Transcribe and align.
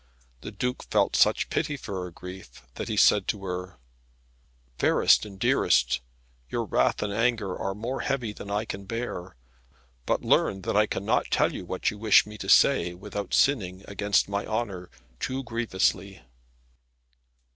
The 0.41 0.49
Duke 0.49 0.85
felt 0.89 1.15
such 1.15 1.51
pity 1.51 1.77
for 1.77 2.01
her 2.05 2.09
grief 2.09 2.63
that 2.73 2.87
he 2.89 2.97
said 2.97 3.27
to 3.27 3.45
her, 3.45 3.77
"Fairest 4.79 5.27
and 5.27 5.37
dearest, 5.39 6.01
your 6.49 6.65
wrath 6.65 7.03
and 7.03 7.13
anger 7.13 7.55
are 7.55 7.75
more 7.75 7.99
heavy 8.01 8.33
than 8.33 8.49
I 8.49 8.65
can 8.65 8.85
bear; 8.85 9.35
but 10.07 10.25
learn 10.25 10.63
that 10.63 10.75
I 10.75 10.87
cannot 10.87 11.29
tell 11.29 11.51
what 11.51 11.91
you 11.91 11.99
wish 11.99 12.25
me 12.25 12.39
to 12.39 12.49
say 12.49 12.95
without 12.95 13.35
sinning 13.35 13.85
against 13.87 14.27
my 14.27 14.43
honour 14.43 14.89
too 15.19 15.43
grievously." 15.43 16.23